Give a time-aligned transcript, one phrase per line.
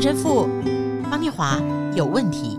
[0.00, 0.48] 陈神父
[1.10, 1.60] 方念华
[1.94, 2.58] 有问题。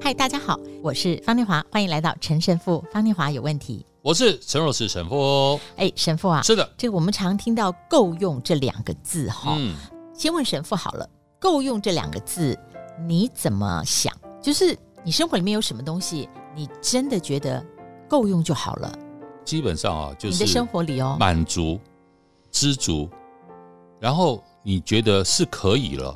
[0.00, 3.86] 嗨，大家好，我是方念华，欢迎来到陈神父方念华有问题。
[4.02, 5.60] 我是陈若是神父。
[5.76, 9.54] 哎，神父啊，是的，这个我们常听到“够用”这两个字哈。
[9.56, 9.76] 嗯，
[10.12, 11.08] 先问神父好了
[11.38, 12.58] ，“够用”这两个字
[13.06, 14.12] 你怎么想？
[14.42, 17.64] 就是你生活里面有什么东西，你真的觉得
[18.08, 18.92] 够用就好了？
[19.44, 21.78] 基本上啊，就是你的生活里哦，满足、
[22.50, 23.08] 知足，
[24.04, 26.14] 然后你觉得是可以了，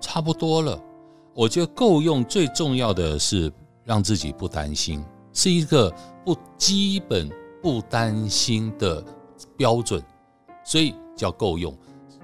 [0.00, 0.76] 差不多了。
[1.32, 3.52] 我觉得够用最重要的是
[3.84, 5.00] 让自己不担心，
[5.32, 5.94] 是一个
[6.24, 7.30] 不基本
[7.62, 9.00] 不担心的
[9.56, 10.02] 标准，
[10.64, 11.72] 所以叫够用。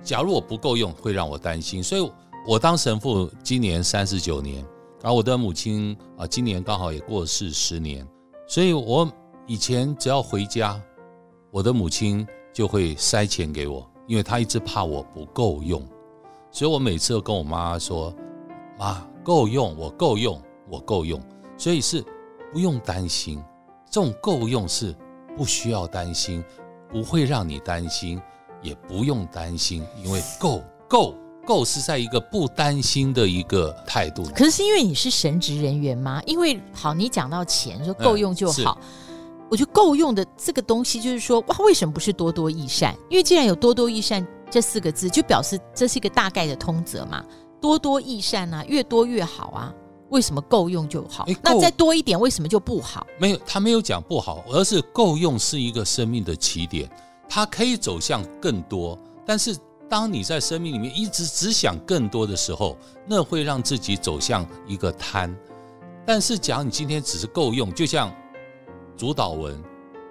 [0.02, 1.80] 假如我不够用，会让我担心。
[1.80, 2.10] 所以
[2.45, 4.66] 我当神父今年三十九年，
[5.04, 8.04] 而我的母亲啊，今年刚好也过世十年，
[8.48, 9.09] 所以我
[9.46, 10.82] 以前只要回家，
[11.52, 15.83] 我的母亲就会塞钱给我，因为他一直怕我不够用，
[16.51, 18.15] 所以我每次都跟我妈说。
[18.77, 21.21] 妈，够用，我够用，我够用，
[21.57, 22.05] 所以是
[22.52, 23.41] 不用担心。
[23.88, 24.93] 这种够用是
[25.37, 26.43] 不需要担心，
[26.91, 28.21] 不会让你担心，
[28.61, 31.15] 也不用担心，因为够够
[31.46, 34.24] 够是在一个不担心的一个态度。
[34.35, 36.21] 可是是因为你是神职人员吗？
[36.27, 38.77] 因为好，你讲到钱，说够用就好。
[38.80, 39.13] 嗯，
[39.50, 42.95] 我觉得够用的这个东西，就是说哇，为什么不是多多益善？
[43.09, 47.24] 因为既然有多多益善这四个字，就表示这是一个大概的通则嘛。
[47.60, 49.72] 多多益善啊，越多越好啊。
[50.10, 51.26] 为什么够用就好？
[51.42, 53.04] 那再多一点，为什么就不好？
[53.18, 56.88] 没有，他没有讲不好，而是够用是一个生命的起点，
[57.28, 58.96] 它可以走向更多。
[59.26, 59.56] 但是，
[59.88, 62.76] 当你在生命里面一直只想更多的时候，
[63.09, 65.34] 那会让自己走向一个贪。
[66.06, 68.15] 但是，假如你今天只是够用，就像
[68.97, 69.62] 主祷文、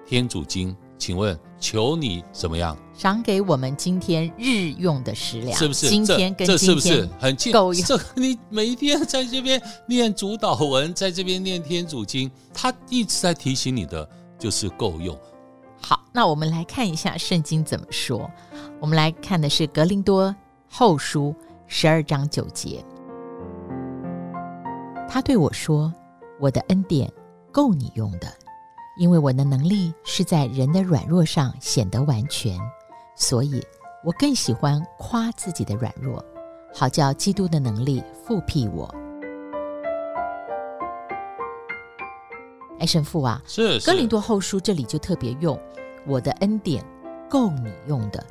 [0.05, 0.75] 天主经。
[0.95, 2.77] 请问，求你怎么样？
[2.93, 5.89] 赏给我们今天日用的食粮，是不是？
[5.89, 7.83] 今天跟今天这是不是很够用？
[7.83, 14.07] 这你每一天在这边念主导文，在这边念天主经，他一直在提醒你的
[14.39, 15.17] 就是够用。
[15.81, 18.31] 好，那我们来看一下圣经怎么说。
[18.79, 20.33] 我们来看的是格林多
[20.69, 21.35] 后书
[21.67, 22.81] 十二章九节，
[25.09, 25.93] 他对我说
[26.39, 27.11] ：“我的恩典
[27.51, 28.33] 够你用的。”
[28.95, 32.59] 因为我的能力是在人的软弱上显得完全，
[33.15, 33.65] 所以
[34.03, 36.23] 我更喜欢夸自己的软弱，
[36.73, 38.93] 好叫基督的能力复辟我。
[42.79, 45.59] 哎，神父啊，是，是哥林多后书这里就特别用
[46.05, 46.85] “我的恩典
[47.27, 48.23] 够你用的”，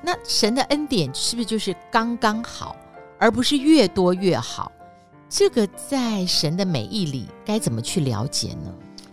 [0.00, 2.74] 那神的恩典是不是就是刚刚好，
[3.18, 4.72] 而不是越多越好？
[5.28, 8.72] 这个在神的美意里该怎么去了解呢？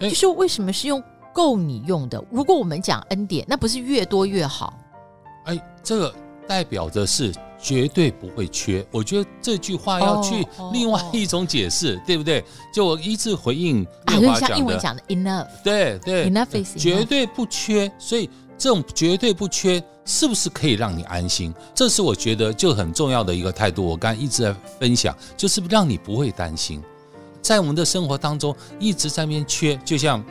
[0.09, 1.01] 就是为什么是用
[1.33, 2.23] 够你用的？
[2.31, 4.73] 如果我们讲恩典，那不是越多越好？
[5.45, 6.15] 哎，这个
[6.47, 8.85] 代表的是绝对不会缺。
[8.91, 12.43] 我觉得这句话要去另外一种解释，对不对？
[12.73, 17.91] 就我一直回应念华讲的，像英文讲的 enough，对对，enough is enough，绝对不缺。
[17.97, 21.53] 所以这种绝对不缺，是不是可以让你安心？
[21.73, 23.83] 这是我觉得就很重要的一个态度。
[23.85, 26.81] 我刚才一直在分享，就是让你不会担心。
[27.43, 30.23] 在我们的生活当中一直在那边缺，就像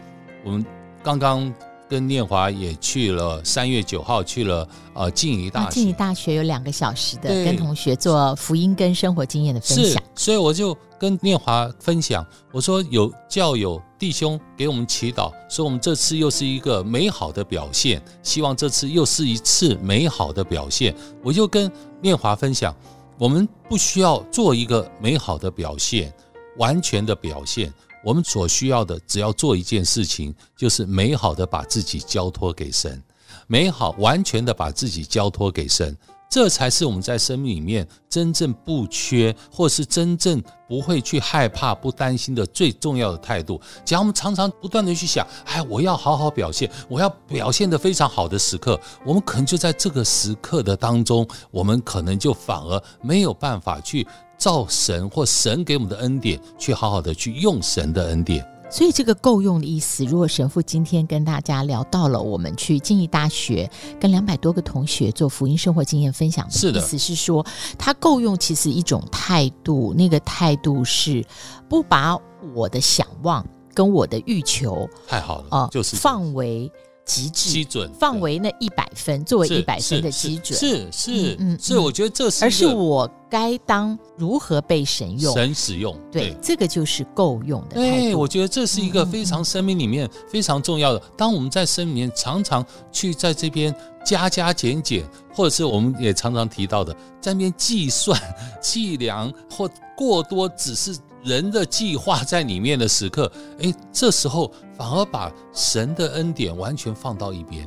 [0.45, 0.65] 我们
[1.03, 1.53] 刚刚
[1.87, 21.71] 跟念华也去了，三月九号去了呃静宜大学，静宜大学有两个小时的跟同学做福音跟生活经验的分享，所以我就跟念华分享，我说有教友弟兄给我们祈祷，说我们这次又是一个美好的表现，希望这次又是一次美好的表现，我就跟
[22.01, 22.75] 念华分享，
[23.19, 26.11] 我们不需要做一个美好的表现。
[26.57, 27.73] 完全的表现，
[28.05, 33.03] 我们所需要的只要做一件事情，就是美好的把自己交托给神，
[33.47, 35.97] 美好完全的把自己交托给神。
[36.33, 43.61] 这才是我们在生命里面真正不缺，或是真正不会去害怕、不担心的最重要的态度。
[43.85, 54.09] 假如我们常常不断的去想，哎，我要好好表现，我要表现得非常好的时刻，我们可能就在这个时刻的当中，我们可能就反而没有办法去
[54.39, 58.43] 照神或神给我们的恩典，去好好的去用神的恩典。
[58.73, 63.71] 所以这个够用的意思，如果神父今天跟大家聊到了，我们去静宜大学
[64.01, 66.71] 跟两百多个同学做福音生活经验分享的。
[66.71, 67.45] 意思是说，
[67.79, 71.23] 他够用其实一种态度，那个态度是
[71.69, 72.17] 不把
[72.55, 76.73] 我的想望跟我的欲求太好了啊，就是放为
[77.05, 87.77] 极致基准，放为那一百分，作为一百分的基准，是是嗯是，我觉得这是，而是我该当如何被神用，神使用，对，这个就是够用的。
[87.77, 91.01] 对，我觉得这是一个非常生命里面非常重要的。
[91.17, 92.63] 当我们在生命里面常常
[92.93, 93.75] 去在这边
[94.05, 95.03] 加加减减，
[95.35, 98.21] 或者是我们也常常提到的，在那边计算、
[98.61, 100.95] 计量或过多，只是。
[101.25, 103.31] 人的计划在里面的时刻，
[103.61, 107.65] 哎，这时候反而把神的恩典完全放到一边，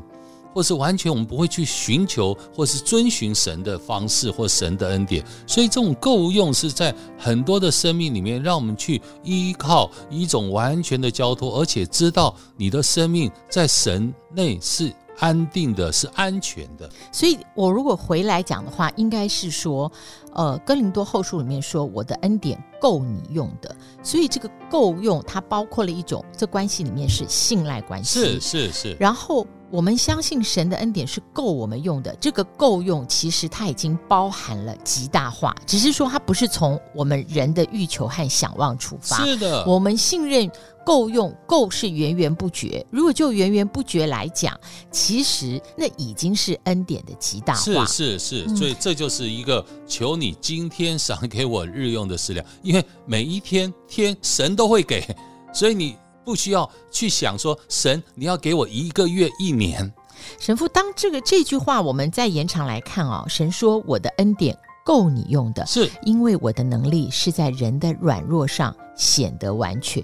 [0.56, 5.22] 或是完全我们不会去寻求，或是遵循神的方式或神的恩典。
[5.46, 14.94] 所以这种够用是在很多的生命里面，让我们去依靠一种完全的交托，而且知道你的生命在神内是。
[15.20, 19.90] 安定的是安全的，所以我如果回来讲的话，应该是说，
[20.34, 23.74] 呃，哥林多后书里面说，我的恩典够你用的，
[24.04, 29.48] 所以这个够用，它包括了一种，这关系里面是信赖关系，是是是，然后。
[29.76, 39.26] 我们相信神的恩典是够我们用的，这个够用其实它已经包含了极大化，只是说它不是从我们人的欲求和想望出发。
[39.26, 40.50] 是的，我们信任
[40.86, 42.86] 够用，够是源源不绝。
[42.90, 44.58] 如果就源源不绝来讲，
[44.92, 47.86] 其实那已经是恩典的极大化。
[47.86, 55.06] 是是是，所以这就是一个求你今天赏给我日用的食粮，因为每一天天神都会给，
[55.54, 55.98] 所以你。
[56.26, 59.94] 不需要去想说神，你要给我一个月、一年。
[60.40, 70.04] 神父，当这个这句话我们再延长来看哦，神说我的恩典够你用的，是因为我的能力是在人的软弱上显得完全。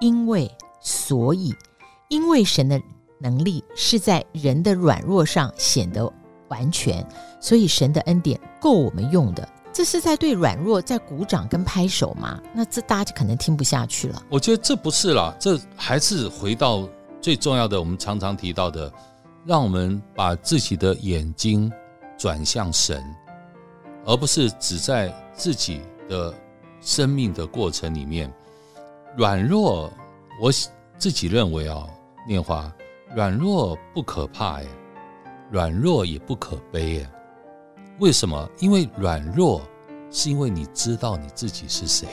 [0.00, 1.54] 因为所以，
[2.08, 2.80] 因为神的
[3.20, 6.12] 能力是在人的软弱上显得
[6.48, 7.06] 完全，
[7.40, 9.48] 所以神的恩典够我们用的。
[9.74, 12.40] 这是在对软弱在鼓掌跟拍手吗？
[12.54, 14.22] 那这大家就可能听不下去了。
[14.30, 16.88] 我觉得这不是啦，这还是回到
[17.20, 18.90] 最重要的，我们常常提到的，
[19.44, 21.70] 让我们把自己的眼睛
[22.16, 23.04] 转向神，
[24.04, 26.32] 而不是只在自己的
[26.80, 28.32] 生命的过程里面
[29.16, 29.92] 软弱。
[30.40, 30.52] 我
[30.98, 31.84] 自己认为啊，
[32.28, 32.72] 念华，
[33.14, 34.68] 软弱不可怕耶，
[35.50, 37.10] 软弱也不可悲耶。
[38.00, 38.50] 为什么？
[38.58, 39.62] 因为软弱，
[40.10, 42.08] 是因为你知道你自己是谁，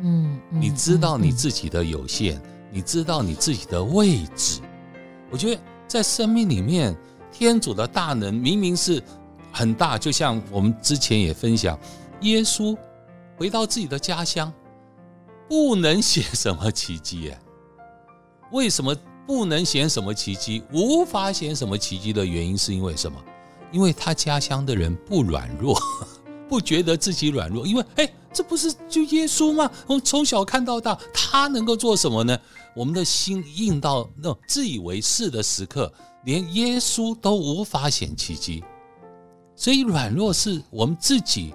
[0.00, 4.60] 嗯，嗯，你知道你自己的有限，嗯，你知道你自己的位置。
[5.30, 6.96] 我觉得在生命里面，
[7.30, 9.02] 天主的大能明明是
[9.52, 11.78] 很大，就像我们之前也分享，
[12.22, 12.76] 耶稣
[13.36, 14.52] 回到自己的家乡，
[15.48, 17.38] 不能显什么奇迹耶？
[18.50, 18.96] 为什么
[19.26, 20.64] 不能显什么奇迹？
[20.72, 23.22] 无法显什么奇迹的原因是因为什么？
[23.70, 25.78] 因为他家乡的人不软弱，
[26.48, 29.70] 不觉得自己软弱，因为哎，这不是就耶稣吗？
[29.86, 32.38] 我们从小看到大，他能够做什么呢？
[32.74, 35.92] 我们的心硬到那种自以为是的时刻，
[36.24, 38.62] 连耶稣都无法显奇迹。
[39.56, 41.52] 所以软弱是我们自己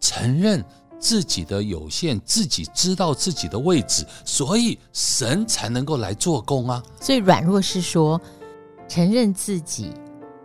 [0.00, 0.64] 承认
[1.00, 6.82] 自己的有限，自己知道自己的位置，所以神才能够来做工啊。
[7.00, 8.20] 所以软弱是说
[8.88, 9.92] 承认自己。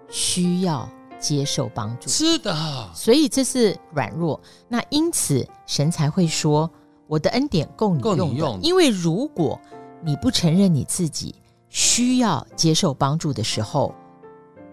[0.10, 0.88] 需要
[1.20, 2.56] 接受帮助，是的，
[2.94, 4.40] 所以这是软弱。
[4.68, 6.70] 那因此神才会说
[7.08, 8.60] ：“我的恩典够你用。”用。
[8.62, 9.60] 因为如果
[10.04, 11.34] 你不承认你自己
[11.70, 13.94] 需要接受帮助的时候，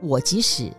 [0.02, 0.70] 我即使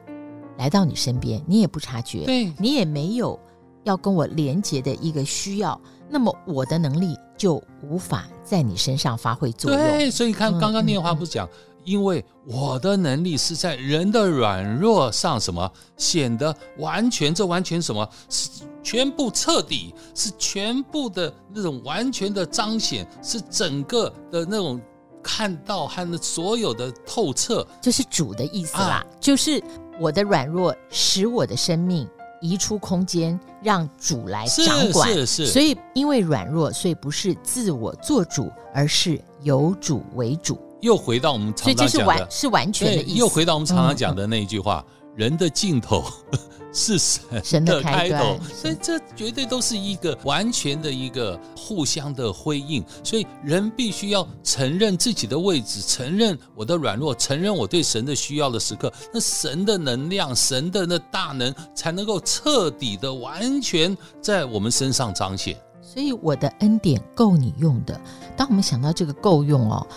[0.57, 3.39] 来到你身边，你也不察觉，对，你也没有
[3.83, 5.79] 要跟我连接的一个需要，
[6.09, 9.79] 那么我的能力就无法在你身上发挥作用。
[9.79, 11.47] 对，所以看刚刚念华不是讲。
[11.47, 17.33] 嗯嗯因为我的能力是在人的软弱上，什么显得完全？
[17.33, 18.07] 这完全什么？
[18.30, 18.49] 是
[18.81, 24.80] 全部彻底，是全部的那种完全的彰显，是整个的那种
[25.21, 28.95] 看到和那所有的透彻，就是主的意思啦。
[28.95, 29.63] 啊、就是
[29.99, 32.07] 我的软弱使我的生命
[32.42, 35.07] 移出空间，让主来掌管。
[35.13, 35.47] 是是是。
[35.47, 40.59] 所以因为软弱，所以不是自我做主，而是由主为主。
[40.83, 43.16] 又回到我们常常讲的，是完是完全的意思。
[43.16, 46.04] 又回到我们常常讲的那一句话：嗯、人的尽头
[46.73, 48.37] 是神的开头。
[48.54, 52.83] 所以这绝对都是一个完全的一个互相的辉映。
[53.02, 65.56] 所以人必须要承认自己的位置，承认我的软弱，承认我对神的需要的时刻，那神的能量、神的那大能才能够彻底的、完全在我们身上彰显。
[65.81, 67.97] 所以我的恩典够你用的。
[68.35, 69.87] 当我们想到这个够用哦。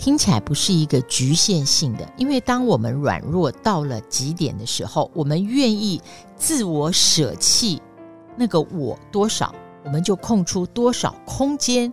[0.00, 6.00] 听起来不是一个局限性的，因为当我们软弱到了极点的时候，我们愿意
[6.36, 7.82] 自我舍弃
[8.34, 9.54] 那个我多少，
[9.84, 11.92] 我们就空出多少空间，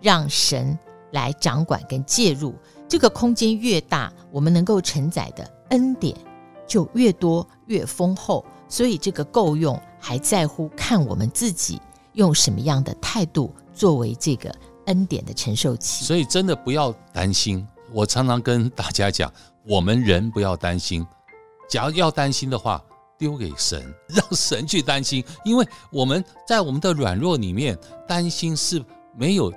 [0.00, 0.76] 让神
[1.12, 2.52] 来掌管跟介入。
[2.88, 6.12] 这个空间越大，我们能够承载的恩典
[6.66, 8.44] 就越多越丰厚。
[8.68, 11.80] 所以这个够用，还在乎看我们自己
[12.14, 14.52] 用什么样的态度作为这个
[14.86, 16.04] 恩典的承受期。
[16.04, 17.66] 所以真的不要担心。
[17.92, 19.32] 我常常跟大家讲，
[19.66, 21.06] 我们人不要担心。
[21.68, 22.82] 假如要担心的话，
[23.18, 25.24] 丢给神，让神去担心。
[25.44, 28.84] 因为我们在我们的软弱里面，担心是
[29.16, 29.52] 没有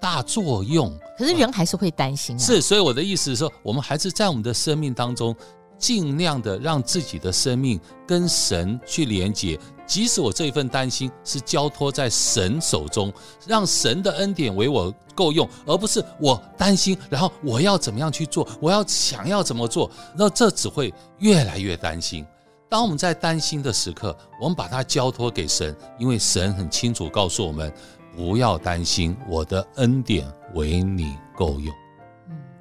[0.00, 0.96] 大作用。
[1.16, 2.38] 可是人还是会担心啊。
[2.38, 5.34] 是，所以我的意思是说，我们还是在我们的生命当中。
[5.78, 13.12] 尽量的让自己的生命跟神去连接，即使我这一份担心是交托在神手中，
[13.46, 22.26] 让神的恩典为我够用，而不是我担心，然后我要怎么样去做，我要想要怎么做，那这只会越来越担心。
[22.68, 27.72] 当我们在担心的时刻，我们把它交托给神，因为神很清楚告诉我们，
[28.16, 31.72] 不要担心，我的恩典为你够用。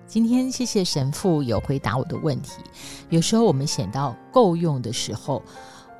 [0.08, 2.62] 今天谢谢神父有回答我的问题。
[3.10, 5.42] 有时候我们想到够用的时候，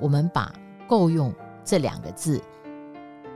[0.00, 0.52] 我们把
[0.86, 1.34] “够用”
[1.64, 2.40] 这两个字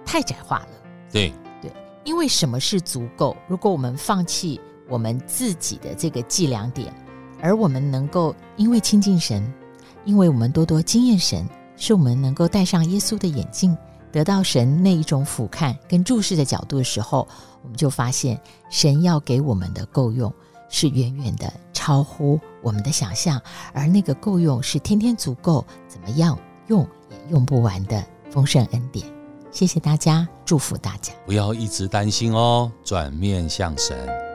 [0.06, 0.68] 太窄化了。
[1.10, 1.72] 对对，
[2.04, 3.36] 因为什么是足够？
[3.48, 6.94] 如果我们放弃我们自己的这个计量点，
[7.42, 9.52] 而我们能够因为亲近神，
[10.04, 11.44] 因为我们多多经验神，
[11.76, 13.76] 是我们能够戴上耶稣的眼镜，
[14.12, 17.26] 得到神那一种俯瞰跟注视的角度的时候，
[17.62, 20.32] 我们就发现神要给我们的够用。
[20.70, 23.38] 是远远的超乎我们的想象，
[23.74, 29.04] 而那个够用是天天足够，怎么样用也用不完的丰盛恩典。
[29.50, 34.29] 谢谢大家，祝福大家，不要一直担心哦，转面向神。